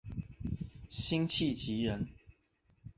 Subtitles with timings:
[0.89, 2.07] 辛弃疾人。